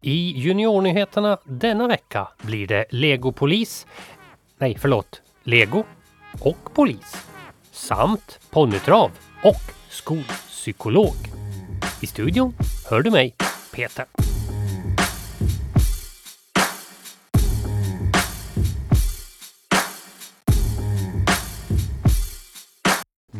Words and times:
I 0.00 0.32
juniornyheterna 0.36 1.38
denna 1.44 1.88
vecka 1.88 2.28
blir 2.42 2.66
det 2.66 2.84
Legopolis, 2.90 3.86
nej 4.58 4.76
förlåt, 4.78 5.22
Lego 5.42 5.84
och 6.40 6.74
polis 6.74 7.26
samt 7.72 8.40
ponnytrav 8.50 9.10
och 9.42 9.74
skolpsykolog. 9.88 11.14
I 12.00 12.06
studion 12.06 12.52
hör 12.90 13.02
du 13.02 13.10
mig, 13.10 13.34
Peter. 13.74 14.27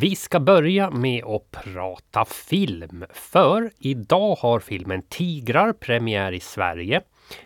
Vi 0.01 0.17
ska 0.17 0.41
börja 0.41 0.91
med 0.91 1.25
att 1.25 1.51
prata 1.51 2.25
film. 2.25 3.05
För 3.11 3.71
idag 3.79 4.37
har 4.37 4.61
filmen 4.61 5.03
Tigrar 5.03 5.73
premiär 5.73 6.33
i 6.33 6.41
Sverige. 6.41 7.01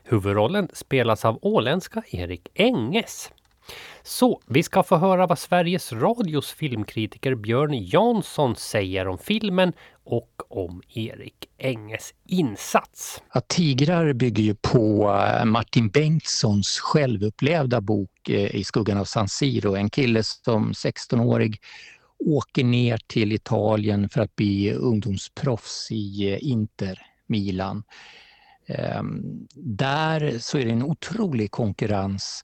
Huvudrollen 0.04 0.68
spelas 0.72 1.24
av 1.24 1.38
åländska 1.42 2.02
Erik 2.10 2.48
Enges. 2.54 3.30
Så 4.02 4.40
vi 4.46 4.62
ska 4.62 4.82
få 4.82 4.96
höra 4.96 5.26
vad 5.26 5.38
Sveriges 5.38 5.92
Radios 5.92 6.52
filmkritiker 6.52 7.34
Björn 7.34 7.86
Jansson 7.86 8.56
säger 8.56 9.08
om 9.08 9.18
filmen 9.18 9.72
och 10.04 10.42
om 10.48 10.82
Erik 10.88 11.48
Enges 11.58 12.14
insats. 12.28 13.22
Att 13.28 13.48
Tigrar 13.48 14.12
bygger 14.12 14.42
ju 14.42 14.54
på 14.54 15.10
eh, 15.10 15.44
Martin 15.44 15.88
Bengtssons 15.88 16.80
självupplevda 16.80 17.80
bok 17.80 18.28
eh, 18.28 18.54
I 18.56 18.64
skuggan 18.64 18.98
av 18.98 19.04
San 19.04 19.28
Siro. 19.28 19.74
En 19.74 19.90
kille 19.90 20.22
som 20.22 20.72
16-årig 20.72 21.60
åker 22.24 22.64
ner 22.64 22.98
till 23.06 23.32
Italien 23.32 24.08
för 24.08 24.20
att 24.20 24.36
bli 24.36 24.72
ungdomsproffs 24.72 25.88
i 25.90 26.32
eh, 26.32 26.38
Inter 26.40 26.98
Milan. 27.26 27.82
Ehm, 28.66 29.46
där 29.54 30.38
så 30.38 30.58
är 30.58 30.64
det 30.64 30.70
en 30.70 30.82
otrolig 30.82 31.50
konkurrens 31.50 32.42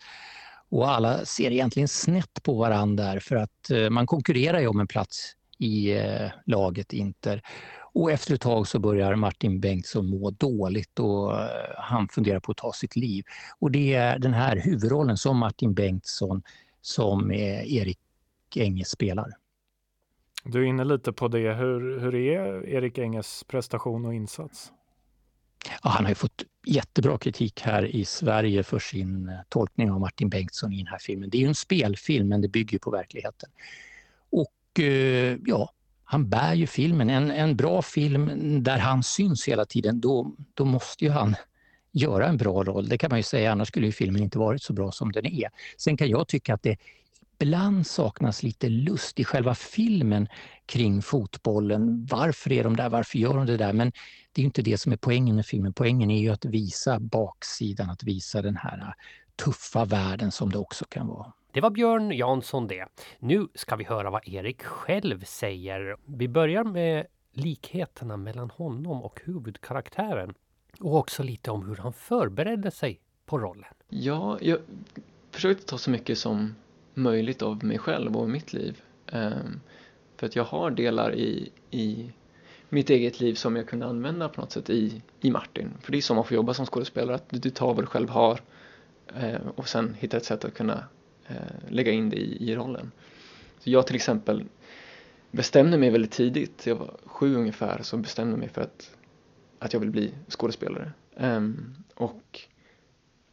och 0.68 0.90
alla 0.90 1.24
ser 1.24 1.50
egentligen 1.50 1.88
snett 1.88 2.42
på 2.42 2.54
varandra 2.54 3.20
för 3.20 3.36
att 3.36 3.70
eh, 3.70 3.90
man 3.90 4.06
konkurrerar 4.06 4.60
ju 4.60 4.66
om 4.66 4.80
en 4.80 4.86
plats 4.86 5.34
i 5.58 5.92
eh, 5.92 6.30
laget 6.46 6.92
Inter. 6.92 7.42
Och 7.92 8.12
efter 8.12 8.34
ett 8.34 8.40
tag 8.40 8.68
så 8.68 8.78
börjar 8.78 9.14
Martin 9.14 9.60
Bengtsson 9.60 10.06
må 10.06 10.30
dåligt 10.30 10.98
och 10.98 11.32
han 11.76 12.08
funderar 12.08 12.40
på 12.40 12.52
att 12.52 12.56
ta 12.56 12.72
sitt 12.72 12.96
liv. 12.96 13.24
Och 13.58 13.70
det 13.70 13.94
är 13.94 14.18
den 14.18 14.34
här 14.34 14.56
huvudrollen 14.56 15.16
som 15.16 15.38
Martin 15.38 15.74
Bengtsson 15.74 16.42
som 16.82 17.32
Erik 17.32 17.98
Enge 18.56 18.84
spelar. 18.84 19.32
Du 20.44 20.62
är 20.62 20.66
inne 20.66 20.84
lite 20.84 21.12
på 21.12 21.28
det. 21.28 21.54
Hur, 21.54 22.00
hur 22.00 22.14
är 22.14 22.66
Erik 22.66 22.98
Enges 22.98 23.44
prestation 23.44 24.06
och 24.06 24.14
insats? 24.14 24.72
Ja, 25.82 25.90
han 25.90 26.04
har 26.04 26.10
ju 26.10 26.14
fått 26.14 26.44
jättebra 26.66 27.18
kritik 27.18 27.60
här 27.60 27.84
i 27.86 28.04
Sverige 28.04 28.62
för 28.62 28.78
sin 28.78 29.28
eh, 29.28 29.34
tolkning 29.48 29.90
av 29.90 30.00
Martin 30.00 30.28
Bengtsson 30.28 30.72
i 30.72 30.76
den 30.76 30.86
här 30.86 30.98
filmen. 30.98 31.30
Det 31.30 31.38
är 31.38 31.40
ju 31.40 31.48
en 31.48 31.54
spelfilm, 31.54 32.28
men 32.28 32.40
det 32.40 32.48
bygger 32.48 32.78
på 32.78 32.90
verkligheten. 32.90 33.50
Och 34.30 34.80
eh, 34.80 35.36
ja, 35.46 35.72
han 36.04 36.28
bär 36.28 36.54
ju 36.54 36.66
filmen. 36.66 37.10
En, 37.10 37.30
en 37.30 37.56
bra 37.56 37.82
film 37.82 38.30
där 38.62 38.78
han 38.78 39.02
syns 39.02 39.48
hela 39.48 39.64
tiden, 39.64 40.00
då, 40.00 40.34
då 40.54 40.64
måste 40.64 41.04
ju 41.04 41.10
han 41.10 41.36
göra 41.92 42.26
en 42.26 42.36
bra 42.36 42.64
roll. 42.64 42.88
Det 42.88 42.98
kan 42.98 43.10
man 43.10 43.18
ju 43.18 43.22
säga, 43.22 43.52
annars 43.52 43.68
skulle 43.68 43.86
ju 43.86 43.92
filmen 43.92 44.22
inte 44.22 44.38
varit 44.38 44.62
så 44.62 44.72
bra 44.72 44.92
som 44.92 45.12
den 45.12 45.26
är. 45.26 45.50
Sen 45.76 45.96
kan 45.96 46.08
jag 46.08 46.28
tycka 46.28 46.54
att 46.54 46.62
det 46.62 46.76
ibland 47.38 47.86
saknas 47.86 48.42
lite 48.42 48.68
lust 48.68 49.20
i 49.20 49.24
själva 49.24 49.54
filmen 49.54 50.28
kring 50.66 51.02
fotbollen. 51.02 52.06
Varför 52.10 52.52
är 52.52 52.64
de 52.64 52.76
där? 52.76 52.88
Varför 52.88 53.18
gör 53.18 53.34
de 53.34 53.46
det 53.46 53.56
där? 53.56 53.72
Men 53.72 53.92
det 54.32 54.42
är 54.42 54.44
inte 54.44 54.62
det 54.62 54.78
som 54.78 54.92
är 54.92 54.96
poängen 54.96 55.36
med 55.36 55.46
filmen. 55.46 55.72
Poängen 55.72 56.10
är 56.10 56.20
ju 56.20 56.28
att 56.28 56.44
visa 56.44 57.00
baksidan, 57.00 57.90
att 57.90 58.02
visa 58.02 58.42
den 58.42 58.56
här 58.56 58.94
tuffa 59.36 59.84
världen 59.84 60.32
som 60.32 60.50
det 60.50 60.58
också 60.58 60.84
kan 60.84 61.06
vara. 61.06 61.32
Det 61.52 61.60
var 61.60 61.70
Björn 61.70 62.10
Jansson 62.10 62.66
det. 62.66 62.86
Nu 63.18 63.48
ska 63.54 63.76
vi 63.76 63.84
höra 63.84 64.10
vad 64.10 64.28
Erik 64.28 64.62
själv 64.62 65.24
säger. 65.24 65.96
Vi 66.04 66.28
börjar 66.28 66.64
med 66.64 67.06
likheterna 67.32 68.16
mellan 68.16 68.50
honom 68.50 69.02
och 69.02 69.20
huvudkaraktären. 69.24 70.34
Och 70.80 70.96
också 70.96 71.22
lite 71.22 71.50
om 71.50 71.68
hur 71.68 71.76
han 71.76 71.92
förberedde 71.92 72.70
sig 72.70 73.00
på 73.26 73.38
rollen. 73.38 73.74
Ja, 73.88 74.38
jag 74.40 74.58
försökte 75.30 75.66
ta 75.66 75.78
så 75.78 75.90
mycket 75.90 76.18
som 76.18 76.54
möjligt 76.98 77.42
av 77.42 77.64
mig 77.64 77.78
själv 77.78 78.16
och 78.16 78.30
mitt 78.30 78.52
liv. 78.52 78.82
Ehm, 79.06 79.60
för 80.16 80.26
att 80.26 80.36
jag 80.36 80.44
har 80.44 80.70
delar 80.70 81.14
i, 81.14 81.52
i 81.70 82.12
mitt 82.68 82.90
eget 82.90 83.20
liv 83.20 83.34
som 83.34 83.56
jag 83.56 83.68
kunde 83.68 83.86
använda 83.86 84.28
på 84.28 84.40
något 84.40 84.52
sätt 84.52 84.70
i, 84.70 85.02
i 85.20 85.30
Martin. 85.30 85.70
För 85.80 85.92
det 85.92 85.98
är 85.98 86.02
så 86.02 86.14
man 86.14 86.24
får 86.24 86.34
jobba 86.34 86.54
som 86.54 86.66
skådespelare, 86.66 87.14
att 87.14 87.28
du 87.28 87.50
tar 87.50 87.74
vad 87.74 87.82
du 87.82 87.86
själv 87.86 88.08
har 88.08 88.40
eh, 89.16 89.46
och 89.54 89.68
sen 89.68 89.94
hittar 89.98 90.18
ett 90.18 90.24
sätt 90.24 90.44
att 90.44 90.54
kunna 90.54 90.84
eh, 91.26 91.36
lägga 91.68 91.92
in 91.92 92.10
det 92.10 92.16
i, 92.16 92.50
i 92.50 92.56
rollen. 92.56 92.92
Så 93.58 93.70
jag 93.70 93.86
till 93.86 93.96
exempel 93.96 94.44
bestämde 95.30 95.78
mig 95.78 95.90
väldigt 95.90 96.12
tidigt, 96.12 96.66
jag 96.66 96.76
var 96.76 96.96
sju 97.04 97.34
ungefär, 97.34 97.82
så 97.82 97.96
bestämde 97.96 98.32
jag 98.32 98.38
mig 98.38 98.48
för 98.48 98.62
att, 98.62 98.96
att 99.58 99.72
jag 99.72 99.80
vill 99.80 99.90
bli 99.90 100.14
skådespelare. 100.28 100.92
Ehm, 101.16 101.74
och 101.94 102.40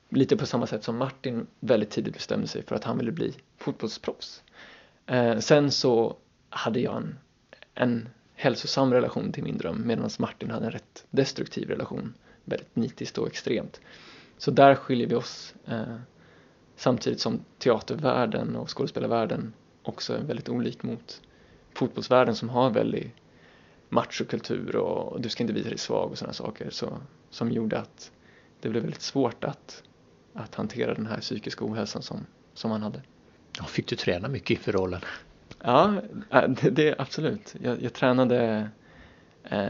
lite 0.10 0.38
på 0.38 0.46
samma 0.46 0.68
sätt 0.68 0.84
som 0.84 0.98
Martin 0.98 1.48
väldigt 1.60 1.90
tidigt 1.90 2.14
bestämde 2.14 2.48
sig 2.48 2.64
för 2.64 2.76
att 2.76 2.84
han 2.84 2.98
ville 2.98 3.12
bli 3.12 3.34
fotbollsproffs. 3.58 4.44
Eh, 5.06 5.40
sen 5.40 5.72
så 5.72 6.16
hade 6.50 6.80
jag 6.80 6.98
en, 6.98 7.20
en 7.74 8.10
hälsosam 8.36 8.94
relation 8.94 9.32
till 9.32 9.44
min 9.44 9.58
dröm 9.58 9.88
medan 9.88 10.10
Martin 10.20 10.52
hade 10.52 10.66
en 10.66 10.72
rätt 10.72 11.06
destruktiv 11.10 11.70
relation, 11.70 12.14
väldigt 12.44 12.76
nitiskt 12.76 13.18
och 13.18 13.28
extremt. 13.28 13.82
Så 14.38 14.52
där 14.52 14.76
skiljer 14.76 15.08
vi 15.08 15.16
oss 15.16 15.56
eh, 15.68 15.96
samtidigt 16.76 17.20
som 17.20 17.40
teatervärlden 17.58 18.56
och 18.56 18.78
skådespelarvärlden 18.78 19.54
också 19.84 20.14
är 20.14 20.22
väldigt 20.22 20.50
olik 20.50 20.84
mot 20.84 21.22
fotbollsvärlden 21.74 22.36
som 22.36 22.50
har 22.50 22.70
väldigt 22.70 23.12
machokultur 23.90 24.76
och 24.76 25.22
du 25.22 25.30
ska 25.30 25.44
inte 25.44 25.54
visa 25.54 25.70
dig 25.70 25.78
svag 25.78 26.12
och 26.12 26.18
sådana 26.18 26.34
saker 26.34 26.70
så, 26.70 26.98
som 27.30 27.52
gjorde 27.52 27.80
att 27.80 28.12
det 28.62 28.70
blev 28.70 28.84
väldigt 28.84 29.02
svårt 29.02 29.44
att 29.44 29.84
att 30.36 30.56
hantera 30.56 30.94
den 30.94 31.06
här 31.06 31.20
psykiska 31.20 31.66
ohälsan 31.66 32.02
som, 32.02 32.26
som 32.54 32.72
han 32.72 32.82
hade. 32.82 33.02
Fick 33.68 33.88
du 33.88 33.96
träna 33.96 34.28
mycket 34.28 34.50
inför 34.50 34.72
rollen? 34.72 35.02
Ja, 35.64 36.02
det, 36.62 36.70
det 36.70 36.96
absolut. 36.98 37.56
Jag, 37.62 37.82
jag 37.82 37.94
tränade 37.94 38.70
eh, 39.44 39.70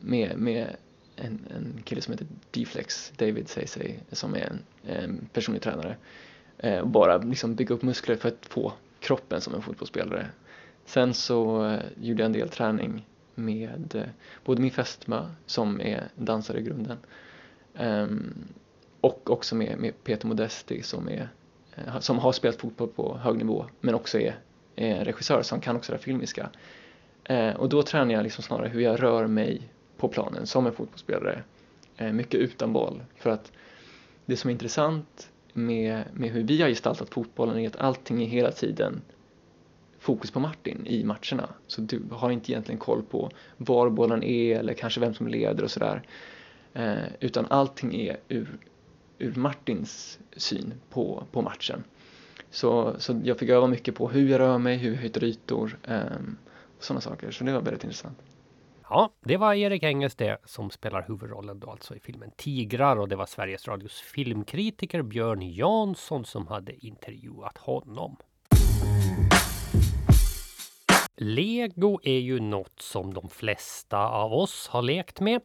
med, 0.00 0.38
med 0.38 0.76
en, 1.16 1.40
en 1.56 1.82
kille 1.84 2.00
som 2.00 2.12
heter 2.12 2.26
D-Flex, 2.50 3.12
David 3.16 3.48
säger 3.48 3.68
sig, 3.68 4.00
som 4.12 4.34
är 4.34 4.40
en, 4.40 4.58
en 4.86 5.28
personlig 5.32 5.62
tränare. 5.62 5.96
Eh, 6.58 6.78
och 6.78 6.88
bara 6.88 7.16
liksom 7.16 7.54
bygga 7.54 7.74
upp 7.74 7.82
muskler 7.82 8.16
för 8.16 8.28
att 8.28 8.46
få 8.46 8.72
kroppen 9.00 9.40
som 9.40 9.54
en 9.54 9.62
fotbollsspelare. 9.62 10.26
Sen 10.84 11.14
så 11.14 11.66
eh, 11.66 11.80
gjorde 12.00 12.22
jag 12.22 12.26
en 12.26 12.32
del 12.32 12.48
träning 12.48 13.06
med 13.34 13.94
eh, 13.94 14.08
både 14.44 14.62
min 14.62 14.70
fästmö 14.70 15.26
som 15.46 15.80
är 15.80 16.08
dansare 16.16 16.58
i 16.58 16.62
grunden 16.62 16.98
ehm, 17.74 18.34
och 19.00 19.30
också 19.30 19.54
med, 19.54 19.78
med 19.78 20.04
Peter 20.04 20.26
Modesti 20.26 20.82
som, 20.82 21.08
är, 21.08 21.28
Eh, 21.76 22.00
som 22.00 22.18
har 22.18 22.32
spelat 22.32 22.56
fotboll 22.56 22.88
på 22.88 23.18
hög 23.18 23.36
nivå 23.36 23.66
men 23.80 23.94
också 23.94 24.18
är, 24.18 24.38
är 24.76 25.04
regissör 25.04 25.42
som 25.42 25.60
kan 25.60 25.76
också 25.76 25.92
det 25.92 25.98
filmiska. 25.98 26.50
Eh, 27.24 27.50
och 27.50 27.68
då 27.68 27.82
tränar 27.82 28.14
jag 28.14 28.22
liksom 28.22 28.42
snarare 28.44 28.68
hur 28.68 28.80
jag 28.80 29.02
rör 29.02 29.26
mig 29.26 29.62
på 29.96 30.08
planen 30.08 30.46
som 30.46 30.66
en 30.66 30.72
fotbollsspelare. 30.72 31.42
Eh, 31.96 32.12
mycket 32.12 32.40
utan 32.40 32.72
boll. 32.72 33.02
För 33.16 33.30
att 33.30 33.52
det 34.26 34.36
som 34.36 34.48
är 34.48 34.52
intressant 34.52 35.30
med, 35.52 36.02
med 36.12 36.30
hur 36.30 36.42
vi 36.42 36.62
har 36.62 36.68
gestaltat 36.68 37.08
fotbollen 37.08 37.58
är 37.58 37.68
att 37.68 37.76
allting 37.76 38.22
är 38.22 38.26
hela 38.26 38.50
tiden 38.50 39.02
fokus 39.98 40.30
på 40.30 40.40
Martin 40.40 40.86
i 40.86 41.04
matcherna. 41.04 41.48
Så 41.66 41.80
du 41.80 42.02
har 42.10 42.30
inte 42.30 42.52
egentligen 42.52 42.78
koll 42.78 43.02
på 43.02 43.30
var 43.56 43.90
bollen 43.90 44.22
är 44.22 44.58
eller 44.58 44.74
kanske 44.74 45.00
vem 45.00 45.14
som 45.14 45.28
leder 45.28 45.64
och 45.64 45.70
sådär. 45.70 46.02
Eh, 46.74 46.94
utan 47.20 47.46
allting 47.50 47.94
är 47.94 48.16
ur 48.28 48.58
ur 49.18 49.34
Martins 49.34 50.18
syn 50.36 50.74
på, 50.90 51.24
på 51.32 51.42
matchen. 51.42 51.84
Så, 52.50 52.94
så 52.98 53.20
jag 53.24 53.38
fick 53.38 53.50
öva 53.50 53.66
mycket 53.66 53.94
på 53.94 54.08
hur 54.08 54.28
jag 54.28 54.38
rör 54.38 54.58
mig, 54.58 54.76
hur 54.76 54.90
jag 54.90 54.96
höjer 54.96 55.24
ytor 55.24 55.78
eh, 55.88 56.00
och 56.78 56.84
sådana 56.84 57.00
saker. 57.00 57.30
Så 57.30 57.44
det 57.44 57.52
var 57.52 57.60
väldigt 57.60 57.84
intressant. 57.84 58.18
Ja, 58.88 59.10
det 59.20 59.36
var 59.36 59.54
Erik 59.54 59.82
Enges 59.82 60.14
det 60.14 60.38
som 60.44 60.70
spelar 60.70 61.04
huvudrollen 61.08 61.60
då 61.60 61.70
alltså 61.70 61.96
i 61.96 62.00
filmen 62.00 62.30
Tigrar 62.36 62.96
och 62.96 63.08
det 63.08 63.16
var 63.16 63.26
Sveriges 63.26 63.68
Radios 63.68 64.00
filmkritiker 64.00 65.02
Björn 65.02 65.42
Jansson 65.42 66.24
som 66.24 66.46
hade 66.46 66.86
intervjuat 66.86 67.58
honom. 67.58 68.16
Lego 71.16 72.00
är 72.02 72.18
ju 72.18 72.40
något 72.40 72.80
som 72.80 73.14
de 73.14 73.28
flesta 73.28 74.08
av 74.08 74.32
oss 74.32 74.68
har 74.68 74.82
lekt 74.82 75.20
med. 75.20 75.40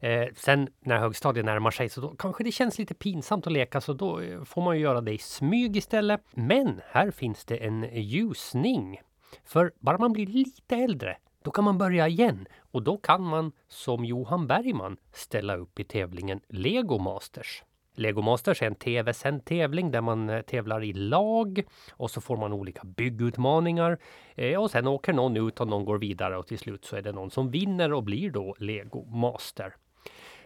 Eh, 0.00 0.26
sen 0.34 0.68
när 0.80 0.98
högstadiet 0.98 1.46
närmar 1.46 1.70
sig 1.70 1.88
så 1.88 2.00
då 2.00 2.08
kanske 2.08 2.44
det 2.44 2.52
känns 2.52 2.78
lite 2.78 2.94
pinsamt 2.94 3.46
att 3.46 3.52
leka 3.52 3.80
så 3.80 3.92
då 3.92 4.20
eh, 4.20 4.44
får 4.44 4.62
man 4.62 4.76
ju 4.76 4.82
göra 4.82 5.00
det 5.00 5.12
i 5.12 5.18
smyg 5.18 5.76
istället. 5.76 6.20
Men 6.30 6.80
här 6.90 7.10
finns 7.10 7.44
det 7.44 7.56
en 7.56 7.88
ljusning. 7.92 9.00
För 9.44 9.72
bara 9.78 9.98
man 9.98 10.12
blir 10.12 10.26
lite 10.26 10.76
äldre 10.76 11.16
då 11.42 11.50
kan 11.50 11.64
man 11.64 11.78
börja 11.78 12.08
igen 12.08 12.46
och 12.72 12.82
då 12.82 12.96
kan 12.96 13.22
man 13.22 13.52
som 13.68 14.04
Johan 14.04 14.46
Bergman 14.46 14.96
ställa 15.12 15.56
upp 15.56 15.80
i 15.80 15.84
tävlingen 15.84 16.40
Lego 16.48 16.98
Masters. 16.98 17.62
Lego 17.98 18.22
Masters 18.22 18.62
är 18.62 18.66
en 18.66 18.74
tv-sänd 18.74 19.44
tävling 19.44 19.90
där 19.90 20.00
man 20.00 20.30
eh, 20.30 20.40
tävlar 20.40 20.84
i 20.84 20.92
lag 20.92 21.62
och 21.92 22.10
så 22.10 22.20
får 22.20 22.36
man 22.36 22.52
olika 22.52 22.82
byggutmaningar. 22.84 23.98
Eh, 24.34 24.62
och 24.62 24.70
sen 24.70 24.86
åker 24.86 25.12
någon 25.12 25.36
ut 25.36 25.60
och 25.60 25.68
någon 25.68 25.84
går 25.84 25.98
vidare 25.98 26.36
och 26.36 26.46
till 26.46 26.58
slut 26.58 26.84
så 26.84 26.96
är 26.96 27.02
det 27.02 27.12
någon 27.12 27.30
som 27.30 27.50
vinner 27.50 27.92
och 27.92 28.02
blir 28.02 28.30
då 28.30 28.54
Lego 28.58 29.04
Master. 29.04 29.74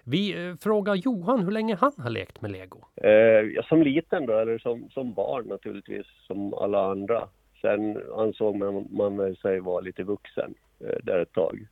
Vi 0.04 0.46
eh, 0.48 0.56
frågar 0.56 0.94
Johan 0.94 1.44
hur 1.44 1.50
länge 1.50 1.76
han 1.80 1.92
har 1.98 2.10
lekt 2.10 2.40
med 2.40 2.50
lego. 2.50 2.78
Eh, 2.96 3.10
ja, 3.54 3.62
som 3.62 3.82
liten 3.82 4.26
då, 4.26 4.38
eller 4.38 4.58
som, 4.58 4.90
som 4.90 5.12
barn 5.12 5.44
naturligtvis, 5.48 6.06
som 6.26 6.54
alla 6.54 6.90
andra. 6.90 7.28
Sen 7.60 8.02
ansåg 8.16 8.56
man, 8.56 8.88
man 8.90 9.36
sig 9.36 9.60
vara 9.60 9.80
lite 9.80 10.02
vuxen 10.02 10.54
eh, 10.80 10.96
där 11.02 11.18
ett 11.18 11.32
tag. 11.32 11.66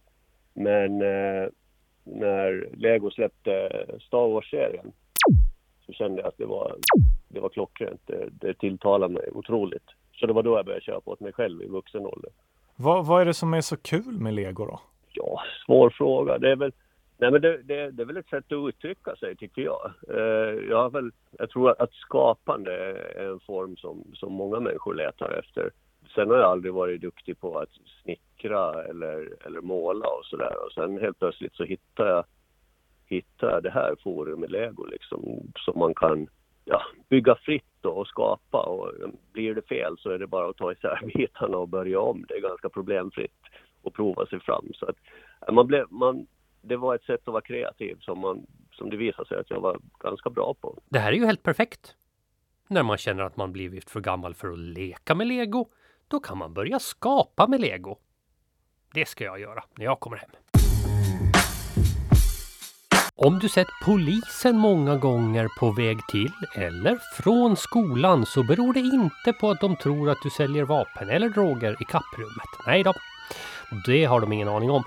Men 0.54 1.02
eh, 1.02 1.48
när 2.04 2.68
Lego 2.76 3.10
släppte 3.10 3.86
Star 4.00 4.28
Wars-serien 4.28 4.92
så 5.92 5.96
kände 5.96 6.20
jag 6.20 6.28
att 6.28 6.38
det 6.38 6.46
var, 6.46 6.76
det 7.28 7.40
var 7.40 7.48
klockrent. 7.48 8.00
Det, 8.06 8.28
det 8.30 8.54
tilltalade 8.54 9.14
mig 9.14 9.30
otroligt. 9.32 9.90
Så 10.12 10.26
det 10.26 10.32
var 10.32 10.42
då 10.42 10.56
jag 10.56 10.64
började 10.64 10.84
köpa 10.84 11.10
åt 11.10 11.20
mig 11.20 11.32
själv 11.32 11.62
i 11.62 11.68
vuxen 11.68 12.06
ålder. 12.06 12.30
Vad, 12.76 13.06
vad 13.06 13.20
är 13.20 13.24
det 13.24 13.34
som 13.34 13.54
är 13.54 13.60
så 13.60 13.76
kul 13.76 14.20
med 14.20 14.34
lego 14.34 14.66
då? 14.66 14.80
Ja, 15.12 15.40
svår 15.66 15.90
fråga. 15.90 16.38
Det 16.38 16.50
är 16.50 16.56
väl, 16.56 16.72
nej 17.18 17.30
men 17.30 17.40
det, 17.40 17.62
det, 17.62 17.90
det 17.90 18.02
är 18.02 18.06
väl 18.06 18.16
ett 18.16 18.28
sätt 18.28 18.52
att 18.52 18.68
uttrycka 18.68 19.16
sig 19.16 19.36
tycker 19.36 19.62
jag. 19.62 19.92
Eh, 20.08 20.54
jag, 20.68 20.82
har 20.82 20.90
väl, 20.90 21.10
jag 21.38 21.50
tror 21.50 21.82
att 21.82 21.92
skapande 21.92 22.74
är 23.14 23.30
en 23.32 23.40
form 23.40 23.76
som, 23.76 24.04
som 24.14 24.32
många 24.32 24.60
människor 24.60 24.94
letar 24.94 25.38
efter. 25.38 25.70
Sen 26.14 26.30
har 26.30 26.36
jag 26.36 26.50
aldrig 26.50 26.74
varit 26.74 27.00
duktig 27.00 27.40
på 27.40 27.58
att 27.58 27.68
snickra 28.02 28.84
eller, 28.84 29.46
eller 29.46 29.60
måla 29.60 30.06
och 30.06 30.24
sådär. 30.24 30.54
Och 30.66 30.72
sen 30.72 31.00
helt 31.00 31.18
plötsligt 31.18 31.54
så 31.54 31.64
hittar 31.64 32.06
jag 32.06 32.24
hitta 33.10 33.60
det 33.60 33.70
här 33.70 33.96
forumet 34.02 34.50
Lego 34.50 34.84
liksom, 34.84 35.52
som 35.56 35.78
man 35.78 35.94
kan 35.94 36.28
ja, 36.64 36.82
bygga 37.08 37.34
fritt 37.34 37.84
och 37.84 38.06
skapa 38.06 38.62
och 38.62 38.92
blir 39.32 39.54
det 39.54 39.62
fel 39.62 39.96
så 39.98 40.10
är 40.10 40.18
det 40.18 40.26
bara 40.26 40.50
att 40.50 40.56
ta 40.56 40.72
isär 40.72 41.10
bitarna 41.14 41.56
och 41.56 41.68
börja 41.68 42.00
om. 42.00 42.24
Det 42.28 42.34
är 42.34 42.40
ganska 42.40 42.68
problemfritt 42.68 43.40
att 43.84 43.92
prova 43.92 44.26
sig 44.26 44.40
fram. 44.40 44.68
Så 44.74 44.86
att 44.86 44.96
man 45.54 45.66
blev, 45.66 45.86
man, 45.90 46.26
det 46.62 46.76
var 46.76 46.94
ett 46.94 47.04
sätt 47.04 47.20
att 47.24 47.32
vara 47.32 47.42
kreativ 47.42 47.96
som, 48.00 48.18
man, 48.18 48.46
som 48.72 48.90
det 48.90 48.96
visade 48.96 49.28
sig 49.28 49.38
att 49.38 49.50
jag 49.50 49.60
var 49.60 49.80
ganska 49.98 50.30
bra 50.30 50.54
på. 50.60 50.78
Det 50.88 50.98
här 50.98 51.12
är 51.12 51.16
ju 51.16 51.26
helt 51.26 51.42
perfekt. 51.42 51.96
När 52.68 52.82
man 52.82 52.96
känner 52.96 53.22
att 53.22 53.36
man 53.36 53.52
blivit 53.52 53.90
för 53.90 54.00
gammal 54.00 54.34
för 54.34 54.52
att 54.52 54.58
leka 54.58 55.14
med 55.14 55.26
lego, 55.26 55.68
då 56.08 56.20
kan 56.20 56.38
man 56.38 56.54
börja 56.54 56.78
skapa 56.78 57.46
med 57.46 57.60
lego. 57.60 57.98
Det 58.94 59.08
ska 59.08 59.24
jag 59.24 59.40
göra 59.40 59.64
när 59.76 59.84
jag 59.84 60.00
kommer 60.00 60.16
hem. 60.16 60.30
Om 63.22 63.38
du 63.38 63.48
sett 63.48 63.68
polisen 63.82 64.58
många 64.58 64.96
gånger 64.96 65.48
på 65.58 65.70
väg 65.70 66.06
till 66.08 66.32
eller 66.54 66.98
från 67.22 67.56
skolan 67.56 68.26
så 68.26 68.42
beror 68.42 68.72
det 68.72 68.80
inte 68.80 69.32
på 69.32 69.50
att 69.50 69.60
de 69.60 69.76
tror 69.76 70.10
att 70.10 70.22
du 70.22 70.30
säljer 70.30 70.64
vapen 70.64 71.08
eller 71.08 71.28
droger 71.28 71.76
i 71.80 71.84
kapprummet. 71.84 72.48
Nej 72.66 72.82
då, 72.82 72.92
det 73.86 74.04
har 74.04 74.20
de 74.20 74.32
ingen 74.32 74.48
aning 74.48 74.70
om. 74.70 74.84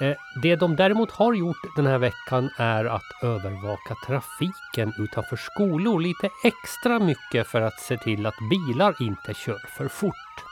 Eh, 0.00 0.16
det 0.42 0.56
de 0.56 0.76
däremot 0.76 1.10
har 1.10 1.34
gjort 1.34 1.76
den 1.76 1.86
här 1.86 1.98
veckan 1.98 2.50
är 2.56 2.84
att 2.84 3.22
övervaka 3.22 3.94
trafiken 4.06 4.92
utanför 4.98 5.36
skolor 5.36 6.00
lite 6.00 6.30
extra 6.44 6.98
mycket 6.98 7.46
för 7.46 7.60
att 7.60 7.80
se 7.80 7.96
till 7.96 8.26
att 8.26 8.48
bilar 8.50 8.94
inte 9.00 9.34
kör 9.34 9.58
för 9.76 9.88
fort. 9.88 10.44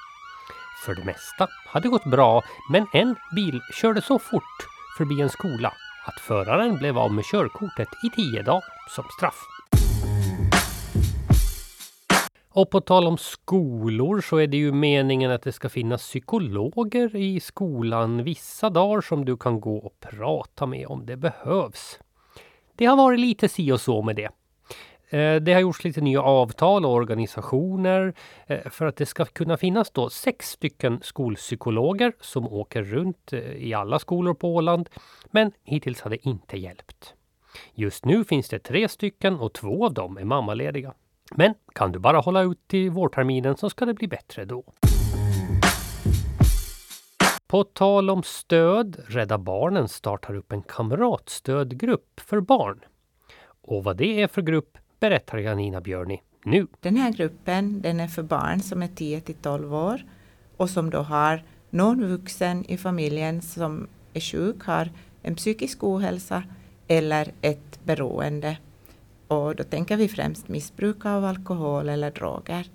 För 0.85 0.95
det 0.95 1.05
mesta 1.05 1.49
hade 1.67 1.89
gått 1.89 2.05
bra, 2.05 2.43
men 2.71 2.87
en 2.93 3.17
bil 3.35 3.61
körde 3.75 4.03
så 4.03 4.19
fort 4.19 4.67
förbi 4.99 5.21
en 5.21 5.31
skola 5.31 5.73
att 6.09 6.21
föraren 6.21 6.79
blev 6.79 6.99
av 6.99 7.13
med 7.13 7.25
körkortet 7.25 7.89
i 8.05 8.17
tio 8.17 8.43
dagar 8.43 8.65
som 8.89 9.05
straff. 9.19 9.47
Och 12.51 12.71
på 12.71 12.81
tal 12.81 13.07
om 13.07 13.19
skolor 13.19 14.21
så 14.21 14.37
är 14.37 14.47
det 14.47 14.57
ju 14.57 14.73
meningen 14.73 15.31
att 15.31 15.43
det 15.43 15.53
ska 15.53 15.69
finnas 15.69 16.03
psykologer 16.03 17.17
i 17.17 17.41
skolan 17.41 18.25
vissa 18.25 18.71
dagar 18.71 19.01
som 19.01 19.25
du 19.25 19.37
kan 19.37 19.61
gå 19.61 19.77
och 19.77 20.01
prata 20.01 20.67
med 20.67 20.87
om 20.87 21.07
det 21.07 21.17
behövs. 21.17 21.99
Det 22.77 22.87
har 22.87 22.97
varit 22.97 23.21
lite 23.21 23.49
si 23.49 23.73
och 23.73 23.81
så 23.81 24.03
med 24.03 24.17
det. 24.17 24.29
Eh, 25.11 25.37
det 25.37 25.53
har 25.53 25.61
gjorts 25.61 25.85
lite 25.85 26.01
nya 26.01 26.23
avtal 26.23 26.85
och 26.85 26.93
organisationer 26.93 28.15
eh, 28.47 28.71
för 28.71 28.87
att 28.87 28.97
det 28.97 29.07
ska 29.07 29.25
kunna 29.25 29.57
finnas 29.57 29.91
då 29.91 30.11
sex 30.11 30.51
stycken 30.51 31.01
skolpsykologer 31.03 32.13
som 32.21 32.49
åker 32.49 32.83
runt 32.83 33.33
eh, 33.33 33.41
i 33.41 33.75
alla 33.75 33.99
skolor 33.99 34.35
på 34.35 34.55
Åland. 34.55 34.89
Men 35.31 35.53
hittills 35.65 36.01
har 36.01 36.11
det 36.11 36.27
inte 36.29 36.57
hjälpt. 36.57 37.15
Just 37.75 38.05
nu 38.05 38.25
finns 38.25 38.49
det 38.49 38.59
tre 38.59 38.89
stycken 38.89 39.41
och 39.41 39.53
två 39.53 39.87
av 39.87 39.95
dem 39.95 40.19
är 40.19 40.25
mammalediga. 40.25 40.95
Men 41.35 41.55
kan 41.75 41.93
du 41.93 41.99
bara 41.99 42.19
hålla 42.19 42.43
ut 42.43 42.69
till 42.69 42.91
vårterminen 42.91 43.57
så 43.57 43.71
ska 43.71 43.85
det 43.85 43.95
bli 43.95 44.09
bättre 44.09 44.45
då. 44.45 44.65
På 47.47 47.65
tal 47.65 48.11
om 48.11 48.23
stöd, 48.23 48.97
Rädda 49.07 49.39
Barnen 49.39 49.89
startar 49.89 50.35
upp 50.35 50.53
en 50.53 50.63
kamratstödgrupp 50.63 52.21
för 52.21 52.41
barn. 52.41 52.81
Och 53.63 53.85
vad 53.85 53.97
det 53.97 54.23
är 54.23 54.29
för 54.29 54.43
grupp 54.43 54.79
berättar 55.01 55.39
Janina 55.39 55.81
Björni 55.81 56.23
nu. 56.45 56.67
Den 56.81 56.97
här 56.97 57.13
gruppen 57.13 57.81
den 57.81 58.01
är 58.01 58.09
för 58.09 58.23
barn 58.23 58.61
som 58.61 58.83
är 58.83 58.89
10 58.89 59.21
till 59.21 59.35
12 59.35 59.75
år 59.75 60.05
och 60.57 60.71
som 60.71 60.91
då 60.91 60.99
har 60.99 61.43
någon 61.71 62.09
vuxen 62.09 62.65
i 62.65 62.77
familjen 62.77 63.43
som 63.43 63.89
är 64.15 64.21
sjuk, 64.21 64.65
har 64.65 64.91
en 65.23 65.35
psykisk 65.35 65.85
ohälsa 65.85 66.43
eller 66.89 67.33
ett 67.41 67.85
beroende. 67.85 68.57
Och 69.29 69.57
då 69.57 69.65
tänker 69.65 69.97
vi 69.97 70.09
främst 70.09 70.49
missbruk 70.49 71.07
av 71.07 71.25
alkohol 71.25 71.89
eller 71.89 72.11
droger. 72.11 72.67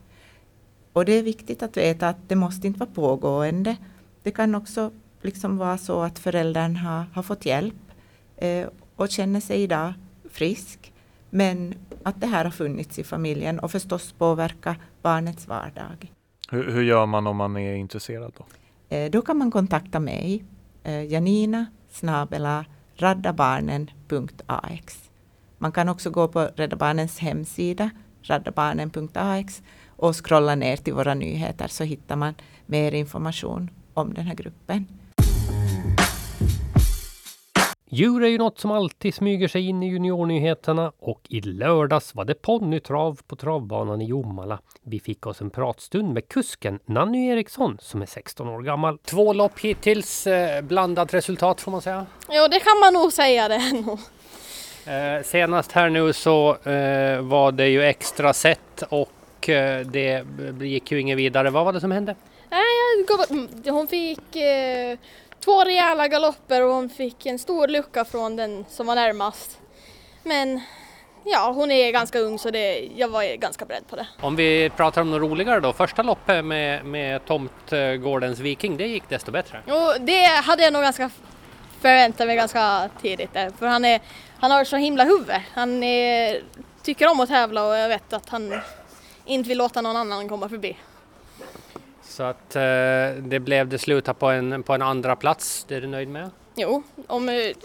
Och 0.93 1.05
det 1.05 1.11
är 1.13 1.23
viktigt 1.23 1.63
att 1.63 1.77
veta 1.77 2.09
att 2.09 2.29
det 2.29 2.35
måste 2.35 2.67
inte 2.67 2.79
vara 2.79 2.89
pågående. 2.89 3.77
Det 4.23 4.31
kan 4.31 4.55
också 4.55 4.91
liksom 5.21 5.57
vara 5.57 5.77
så 5.77 6.01
att 6.01 6.19
föräldern 6.19 6.75
har, 6.75 7.05
har 7.13 7.23
fått 7.23 7.45
hjälp 7.45 7.75
eh, 8.37 8.67
och 8.95 9.09
känner 9.09 9.39
sig 9.39 9.61
idag 9.61 9.93
frisk. 10.29 10.92
Men 11.35 11.75
att 12.03 12.21
det 12.21 12.27
här 12.27 12.43
har 12.43 12.51
funnits 12.51 12.99
i 12.99 13.03
familjen 13.03 13.59
och 13.59 13.71
förstås 13.71 14.11
påverka 14.11 14.75
barnets 15.01 15.47
vardag. 15.47 16.11
Hur, 16.49 16.71
hur 16.71 16.83
gör 16.83 17.05
man 17.05 17.27
om 17.27 17.37
man 17.37 17.57
är 17.57 17.73
intresserad 17.73 18.33
då? 18.37 18.45
Eh, 18.95 19.11
då 19.11 19.21
kan 19.21 19.37
man 19.37 19.51
kontakta 19.51 19.99
mig, 19.99 20.43
eh, 20.83 21.03
Janina 21.03 21.65
snabela 21.89 22.65
raddabarnen.ax. 22.95 25.09
Man 25.57 25.71
kan 25.71 25.89
också 25.89 26.09
gå 26.09 26.27
på 26.27 26.49
Rädda 26.55 26.75
Barnens 26.75 27.19
hemsida, 27.19 27.89
raddabarnen.ax 28.21 29.63
och 29.87 30.25
scrolla 30.25 30.55
ner 30.55 30.77
till 30.77 30.93
våra 30.93 31.13
nyheter 31.13 31.67
så 31.67 31.83
hittar 31.83 32.15
man 32.15 32.33
mer 32.65 32.91
information 32.91 33.69
om 33.93 34.13
den 34.13 34.25
här 34.25 34.35
gruppen. 34.35 34.87
Djur 37.95 38.23
är 38.23 38.27
ju 38.27 38.37
något 38.37 38.59
som 38.59 38.71
alltid 38.71 39.13
smyger 39.13 39.47
sig 39.47 39.67
in 39.69 39.83
i 39.83 39.87
juniornyheterna 39.87 40.91
och 40.99 41.21
i 41.29 41.41
lördags 41.41 42.15
var 42.15 42.25
det 42.25 42.33
ponnytrav 42.33 43.19
på 43.27 43.35
travbanan 43.35 44.01
i 44.01 44.05
Jomala. 44.05 44.59
Vi 44.83 44.99
fick 44.99 45.27
oss 45.27 45.41
en 45.41 45.49
pratstund 45.49 46.13
med 46.13 46.27
kusken 46.27 46.79
Nanny 46.85 47.27
Eriksson 47.27 47.77
som 47.81 48.01
är 48.01 48.05
16 48.05 48.49
år 48.49 48.61
gammal. 48.61 48.97
Två 48.97 49.33
lopp 49.33 49.59
hittills, 49.59 50.27
eh, 50.27 50.61
blandat 50.61 51.13
resultat 51.13 51.61
får 51.61 51.71
man 51.71 51.81
säga. 51.81 52.05
Jo, 52.29 52.47
det 52.51 52.59
kan 52.59 52.79
man 52.79 52.93
nog 52.93 53.13
säga 53.13 53.47
det 53.47 53.73
nog. 53.85 53.99
Eh, 54.85 55.23
senast 55.23 55.71
här 55.71 55.89
nu 55.89 56.13
så 56.13 56.49
eh, 56.49 57.21
var 57.21 57.51
det 57.51 57.67
ju 57.67 57.83
extra 57.83 58.33
set 58.33 58.83
och 58.89 59.49
eh, 59.49 59.85
det 59.85 60.25
gick 60.61 60.91
ju 60.91 61.01
inget 61.01 61.17
vidare. 61.17 61.49
Vad 61.49 61.65
var 61.65 61.73
det 61.73 61.81
som 61.81 61.91
hände? 61.91 62.15
Nej, 62.49 63.71
hon 63.71 63.87
fick 63.87 64.35
två 65.43 65.63
rejäla 65.63 66.07
galopper 66.07 66.61
och 66.63 66.73
hon 66.73 66.89
fick 66.89 67.25
en 67.25 67.39
stor 67.39 67.67
lucka 67.67 68.05
från 68.05 68.35
den 68.35 68.65
som 68.69 68.87
var 68.87 68.95
närmast. 68.95 69.59
Men 70.23 70.61
ja, 71.25 71.51
hon 71.55 71.71
är 71.71 71.91
ganska 71.91 72.19
ung 72.19 72.39
så 72.39 72.51
det, 72.51 72.89
jag 72.95 73.07
var 73.07 73.37
ganska 73.37 73.65
beredd 73.65 73.87
på 73.89 73.95
det. 73.95 74.07
Om 74.21 74.35
vi 74.35 74.69
pratar 74.69 75.01
om 75.01 75.11
något 75.11 75.21
roligare 75.21 75.59
då. 75.59 75.73
Första 75.73 76.01
loppet 76.01 76.45
med, 76.45 76.85
med 76.85 77.25
Tomtgårdens 77.25 78.39
Viking, 78.39 78.77
det 78.77 78.87
gick 78.87 79.09
desto 79.09 79.31
bättre. 79.31 79.61
Och 79.65 80.01
det 80.01 80.25
hade 80.25 80.63
jag 80.63 80.73
nog 80.73 80.81
ganska 80.81 81.09
förväntat 81.81 82.27
mig 82.27 82.35
ganska 82.35 82.89
tidigt 83.01 83.33
där, 83.33 83.51
för 83.59 83.65
han, 83.65 83.85
är, 83.85 84.01
han 84.39 84.51
har 84.51 84.63
så 84.63 84.75
himla 84.75 85.03
huvud. 85.03 85.41
Han 85.53 85.83
är, 85.83 86.41
tycker 86.83 87.11
om 87.11 87.19
att 87.19 87.29
tävla 87.29 87.67
och 87.67 87.75
jag 87.75 87.89
vet 87.89 88.13
att 88.13 88.29
han 88.29 88.61
inte 89.25 89.49
vill 89.49 89.57
låta 89.57 89.81
någon 89.81 89.97
annan 89.97 90.29
komma 90.29 90.49
förbi. 90.49 90.77
Så 92.13 92.23
att 92.23 92.55
eh, 92.55 92.61
det 93.21 93.39
blev 93.39 93.67
det 93.67 93.79
sluta 93.79 94.13
på 94.13 94.27
en, 94.27 94.63
på 94.63 94.73
en 94.73 94.81
andra 94.81 95.15
plats. 95.15 95.65
Det 95.67 95.75
är 95.75 95.81
du 95.81 95.87
nöjd 95.87 96.07
med? 96.07 96.29
Jo, 96.55 96.83
om, 97.07 97.29
eh, 97.29 97.55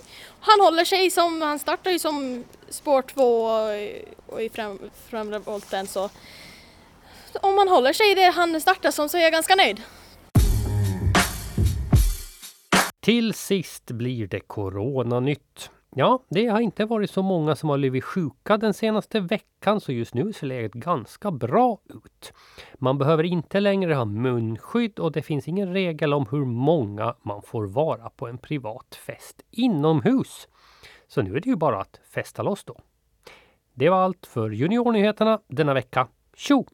han 0.41 0.61
håller 0.61 0.85
sig 0.85 1.11
som, 1.11 1.43
han 1.43 1.59
startar 1.59 1.91
ju 1.91 1.99
som 1.99 2.45
spår 2.69 3.03
2 3.03 3.45
och 4.27 4.43
i 4.43 4.49
främ, 4.49 4.79
främre 5.09 5.39
volten 5.39 5.87
så 5.87 6.11
om 7.41 7.55
man 7.55 7.69
håller 7.69 7.93
sig 7.93 8.15
det 8.15 8.31
han 8.31 8.61
startar 8.61 8.91
som 8.91 9.09
så 9.09 9.17
är 9.17 9.23
jag 9.23 9.33
ganska 9.33 9.55
nöjd. 9.55 9.83
Till 13.01 13.35
sist 13.35 13.91
blir 13.91 14.27
det 14.27 14.41
Coronanytt. 14.41 15.71
Ja, 15.99 16.23
det 16.29 16.47
har 16.47 16.61
inte 16.61 16.85
varit 16.85 17.11
så 17.11 17.23
många 17.23 17.57
som 17.57 17.69
har 17.69 17.79
blivit 17.79 18.05
sjuka 18.05 18.57
den 18.57 18.75
senaste 18.75 19.21
veckan 19.21 19.81
så 19.81 19.93
just 19.93 20.15
nu 20.15 20.33
ser 20.33 20.47
läget 20.47 20.73
ganska 20.73 21.31
bra 21.31 21.79
ut. 21.85 22.33
Man 22.75 22.99
behöver 22.99 23.25
inte 23.25 23.61
längre 23.61 23.95
ha 23.95 24.05
munskydd 24.05 24.99
och 24.99 25.13
det 25.13 25.23
finns 25.23 25.49
ingen 25.49 25.73
regel 25.73 26.15
om 26.15 26.27
hur 26.31 26.45
många 26.45 27.15
man 27.23 27.43
får 27.43 27.67
vara 27.67 28.11
på 28.11 28.27
en 28.27 28.39
privat 28.39 28.95
fest 29.07 29.43
inomhus. 29.51 30.49
Så 31.09 31.23
nu 31.23 31.37
är 31.37 31.41
det 31.41 31.49
ju 31.51 31.57
bara 31.57 31.81
att 31.81 32.01
festa 32.15 32.43
loss 32.43 32.65
då. 32.65 32.81
Det 33.75 33.89
var 33.89 33.99
allt 33.99 34.27
för 34.27 34.51
Juniornyheterna 34.51 35.41
denna 35.49 35.75
vecka. 35.75 36.09
Tjo! 36.37 36.67